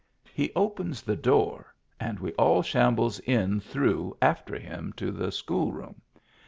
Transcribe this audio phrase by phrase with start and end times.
[0.33, 5.71] He opens the door and we all shambles in through after him to the school
[5.71, 6.01] room.